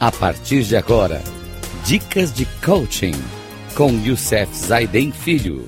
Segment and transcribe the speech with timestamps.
[0.00, 1.20] A partir de agora,
[1.84, 3.14] dicas de coaching
[3.76, 5.64] com Youssef Zaiden Filho.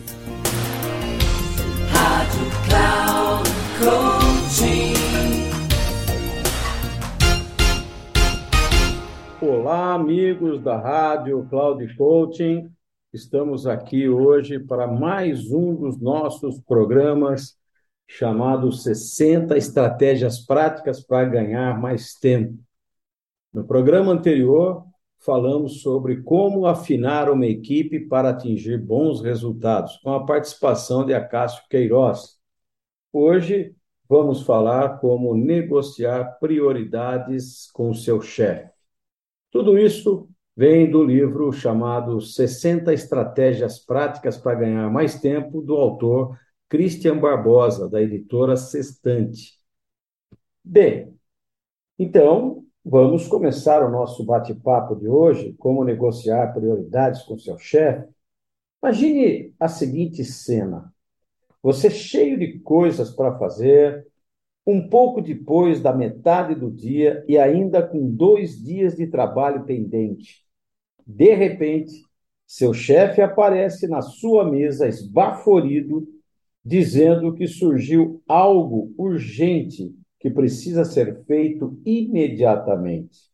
[1.91, 4.95] Rádio Cloud Coaching.
[9.41, 12.71] Olá, amigos da Rádio Cloud Coaching.
[13.13, 17.59] Estamos aqui hoje para mais um dos nossos programas
[18.07, 22.70] chamado 60 Estratégias Práticas para Ganhar Mais Tempo.
[23.53, 24.85] No programa anterior,
[25.19, 31.65] falamos sobre como afinar uma equipe para atingir bons resultados, com a participação de Acácio
[31.69, 32.39] Queiroz.
[33.13, 33.75] Hoje,
[34.09, 38.71] vamos falar como negociar prioridades com seu chefe.
[39.51, 46.39] Tudo isso vem do livro chamado 60 Estratégias Práticas para Ganhar Mais Tempo, do autor
[46.69, 49.59] Christian Barbosa, da editora Sextante.
[50.63, 51.19] Bem,
[51.99, 58.09] então, Vamos começar o nosso bate-papo de hoje, como negociar prioridades com seu chefe.
[58.83, 60.93] Imagine a seguinte cena:
[61.63, 64.05] você cheio de coisas para fazer,
[64.67, 70.45] um pouco depois da metade do dia e ainda com dois dias de trabalho pendente.
[71.07, 71.95] De repente,
[72.45, 76.09] seu chefe aparece na sua mesa esbaforido,
[76.65, 83.31] dizendo que surgiu algo urgente que precisa ser feito imediatamente.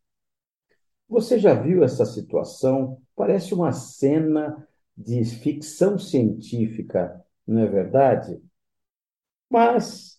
[1.09, 3.03] Você já viu essa situação?
[3.15, 8.41] Parece uma cena de ficção científica, não é verdade?
[9.51, 10.19] Mas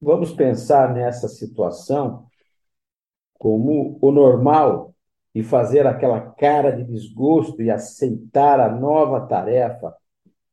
[0.00, 2.26] vamos pensar nessa situação
[3.34, 4.94] como o normal
[5.34, 9.96] e fazer aquela cara de desgosto e aceitar a nova tarefa,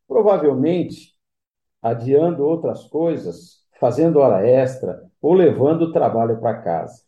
[0.07, 1.15] provavelmente
[1.81, 7.03] adiando outras coisas, fazendo hora extra, ou levando o trabalho para casa.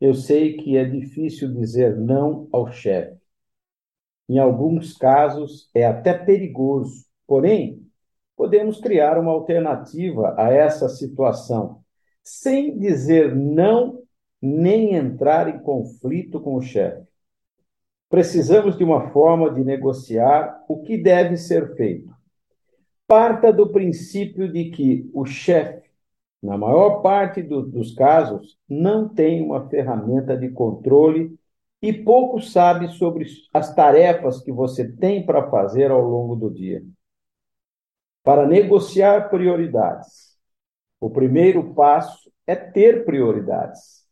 [0.00, 3.20] Eu sei que é difícil dizer não ao chefe.
[4.28, 7.86] Em alguns casos é até perigoso, porém,
[8.36, 11.82] podemos criar uma alternativa a essa situação,
[12.22, 14.00] sem dizer não
[14.40, 17.06] nem entrar em conflito com o chefe.
[18.08, 22.10] Precisamos de uma forma de negociar o que deve ser feito.
[23.10, 25.90] Parta do princípio de que o chefe
[26.42, 31.38] na maior parte do, dos casos, não tem uma ferramenta de controle
[31.82, 36.82] e pouco sabe sobre as tarefas que você tem para fazer ao longo do dia.
[38.22, 40.38] Para negociar prioridades,
[40.98, 44.04] o primeiro passo é ter prioridades.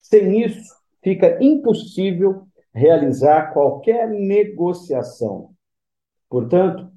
[0.00, 5.52] Sem isso, fica impossível realizar qualquer negociação.
[6.28, 6.93] Portanto,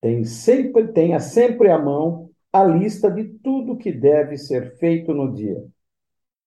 [0.00, 5.32] tem sempre, tenha sempre à mão a lista de tudo que deve ser feito no
[5.32, 5.62] dia,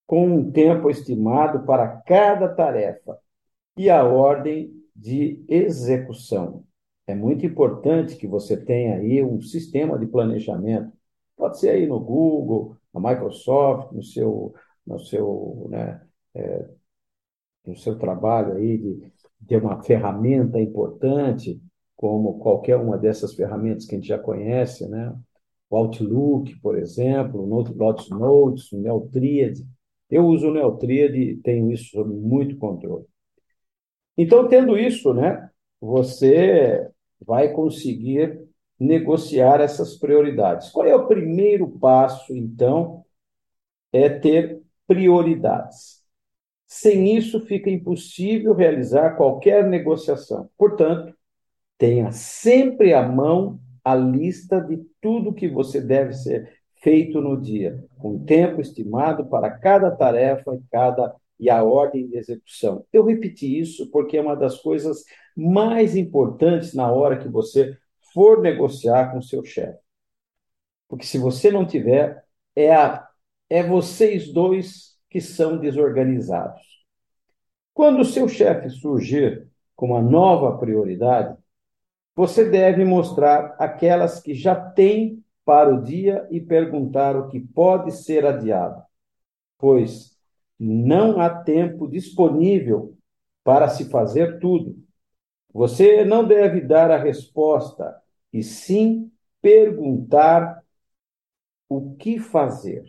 [0.07, 3.17] com um tempo estimado para cada tarefa
[3.77, 6.63] e a ordem de execução.
[7.05, 10.91] É muito importante que você tenha aí um sistema de planejamento.
[11.35, 14.53] Pode ser aí no Google, na Microsoft, no seu,
[14.85, 16.01] no seu, né,
[16.35, 16.69] é,
[17.65, 19.11] no seu trabalho aí de
[19.47, 21.61] ter uma ferramenta importante,
[21.99, 25.13] como qualquer uma dessas ferramentas que a gente já conhece, né?
[25.69, 29.67] o Outlook, por exemplo, o Lotus Notes, o Neotríade.
[30.09, 33.05] Eu uso o Neotríade e tenho isso sob muito controle.
[34.17, 35.49] Então, tendo isso, né,
[35.81, 36.89] você
[37.19, 38.47] vai conseguir
[38.79, 40.69] negociar essas prioridades.
[40.69, 43.03] Qual é o primeiro passo, então?
[43.91, 46.01] É ter prioridades.
[46.65, 50.49] Sem isso, fica impossível realizar qualquer negociação.
[50.57, 51.13] Portanto,
[51.79, 57.83] tenha sempre à mão a lista de tudo que você deve ser feito no dia,
[57.97, 62.85] com tempo estimado para cada tarefa e cada e a ordem de execução.
[62.91, 67.77] Eu repeti isso porque é uma das coisas mais importantes na hora que você
[68.13, 69.79] for negociar com seu chefe.
[70.89, 72.21] Porque se você não tiver,
[72.53, 73.07] é, a,
[73.49, 76.61] é vocês dois que são desorganizados.
[77.73, 79.47] Quando o seu chefe surgir
[79.77, 81.38] com uma nova prioridade,
[82.19, 87.93] você deve mostrar aquelas que já tem para o dia e perguntar o que pode
[87.93, 88.83] ser adiado,
[89.57, 90.19] pois
[90.59, 92.97] não há tempo disponível
[93.41, 94.75] para se fazer tudo.
[95.53, 97.95] Você não deve dar a resposta,
[98.33, 99.09] e sim
[99.41, 100.61] perguntar
[101.69, 102.83] o que fazer.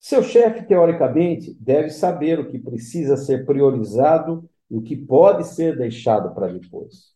[0.00, 5.78] Seu chefe, teoricamente, deve saber o que precisa ser priorizado e o que pode ser
[5.78, 7.11] deixado para depois.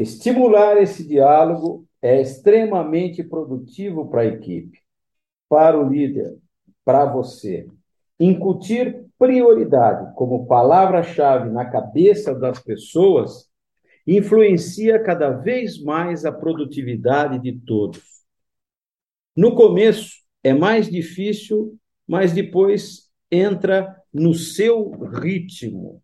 [0.00, 4.78] Estimular esse diálogo é extremamente produtivo para a equipe,
[5.46, 6.38] para o líder,
[6.82, 7.68] para você.
[8.18, 13.50] Incutir prioridade como palavra-chave na cabeça das pessoas
[14.06, 18.02] influencia cada vez mais a produtividade de todos.
[19.36, 26.02] No começo é mais difícil, mas depois entra no seu ritmo.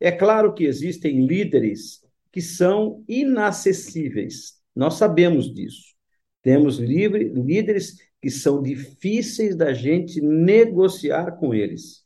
[0.00, 2.00] É claro que existem líderes
[2.32, 5.94] que são inacessíveis, nós sabemos disso.
[6.42, 12.04] Temos livre, líderes que são difíceis da gente negociar com eles.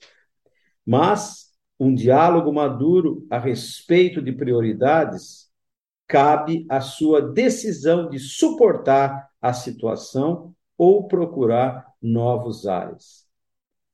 [0.87, 5.51] Mas um diálogo maduro a respeito de prioridades
[6.07, 13.25] cabe à sua decisão de suportar a situação ou procurar novos ares.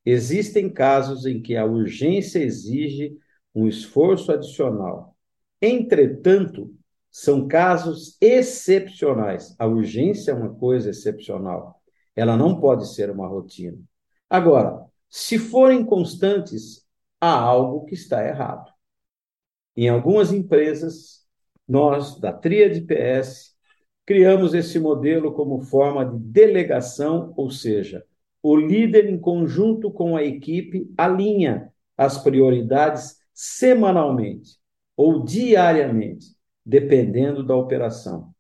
[0.05, 3.17] Existem casos em que a urgência exige
[3.55, 5.17] um esforço adicional.
[5.61, 6.75] Entretanto,
[7.11, 9.55] são casos excepcionais.
[9.59, 11.83] A urgência é uma coisa excepcional.
[12.15, 13.79] Ela não pode ser uma rotina.
[14.29, 16.87] Agora, se forem constantes,
[17.21, 18.71] há algo que está errado.
[19.77, 21.27] Em algumas empresas,
[21.67, 23.55] nós, da Tríade PS,
[24.07, 28.05] criamos esse modelo como forma de delegação, ou seja,
[28.43, 34.60] o líder, em conjunto com a equipe, alinha as prioridades semanalmente
[35.01, 38.35] ou diariamente, dependendo da operação.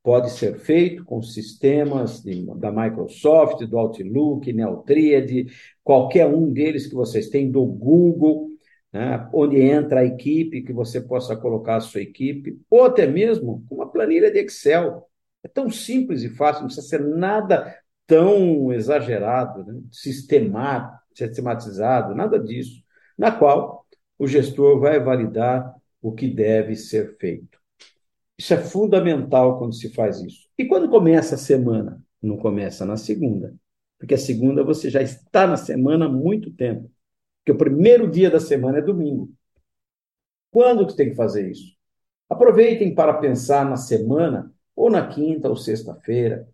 [0.00, 5.46] Pode ser feito com sistemas de, da Microsoft, do Outlook, Neotriad,
[5.82, 8.50] qualquer um deles que vocês têm, do Google,
[8.92, 13.66] né, onde entra a equipe, que você possa colocar a sua equipe, ou até mesmo
[13.68, 15.08] uma planilha de Excel.
[15.42, 17.76] É tão simples e fácil, não precisa ser nada
[18.06, 19.80] tão exagerado, né?
[21.12, 22.84] sistematizado, nada disso,
[23.18, 23.84] na qual
[24.16, 25.73] o gestor vai validar
[26.04, 27.58] o que deve ser feito.
[28.36, 30.46] Isso é fundamental quando se faz isso.
[30.58, 31.98] E quando começa a semana?
[32.20, 33.54] Não começa na segunda,
[33.98, 36.90] porque a segunda você já está na semana há muito tempo.
[37.38, 39.32] Porque o primeiro dia da semana é domingo.
[40.50, 41.74] Quando que tem que fazer isso?
[42.28, 46.46] Aproveitem para pensar na semana, ou na quinta ou sexta-feira,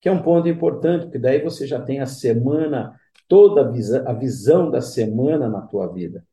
[0.00, 2.98] que é um ponto importante, porque daí você já tem a semana,
[3.28, 6.26] toda a, visa, a visão da semana na tua vida.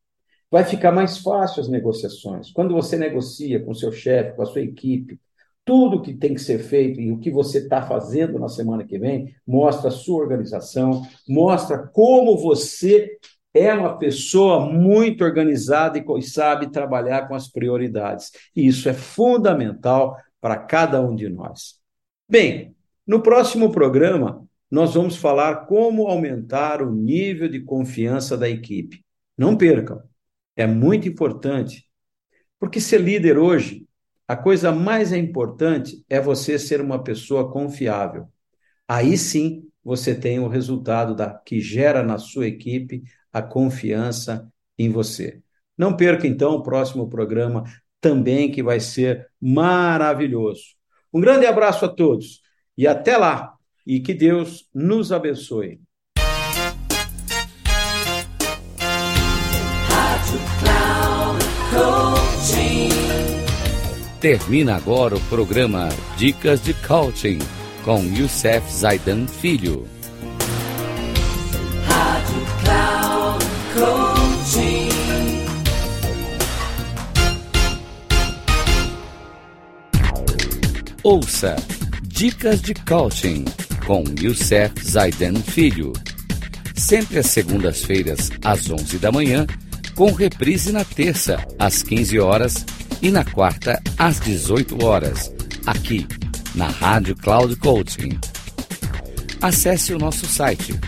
[0.50, 2.52] Vai ficar mais fácil as negociações.
[2.52, 5.18] Quando você negocia com seu chefe, com a sua equipe,
[5.64, 8.98] tudo que tem que ser feito e o que você está fazendo na semana que
[8.98, 13.18] vem mostra a sua organização, mostra como você
[13.52, 18.30] é uma pessoa muito organizada e sabe trabalhar com as prioridades.
[18.54, 21.80] E isso é fundamental para cada um de nós.
[22.28, 22.76] Bem,
[23.06, 29.04] no próximo programa, nós vamos falar como aumentar o nível de confiança da equipe.
[29.36, 30.02] Não percam,
[30.56, 31.84] é muito importante,
[32.58, 33.86] porque ser líder hoje,
[34.26, 38.26] a coisa mais importante é você ser uma pessoa confiável.
[38.88, 44.90] Aí sim você tem o resultado da, que gera na sua equipe a confiança em
[44.90, 45.40] você.
[45.78, 47.64] Não perca então o próximo programa
[48.00, 50.74] também, que vai ser maravilhoso.
[51.12, 52.40] Um grande abraço a todos.
[52.76, 53.54] E até lá.
[53.86, 55.80] E que Deus nos abençoe.
[64.20, 67.38] Termina agora o programa Dicas de Coaching
[67.84, 69.86] com Youssef Zaidan Filho.
[71.86, 73.44] Rádio Cloud
[73.74, 74.88] Coaching.
[81.02, 81.56] Ouça
[82.02, 83.44] Dicas de Coaching
[83.86, 85.92] com Youssef Zaiden Filho.
[86.74, 89.46] Sempre às segundas-feiras, às 11 da manhã,
[89.96, 92.64] com reprise na terça, às 15 horas
[93.00, 95.32] e na quarta, às 18 horas,
[95.66, 96.06] aqui
[96.54, 98.20] na Rádio Cloud Coaching.
[99.40, 100.78] Acesse o nosso site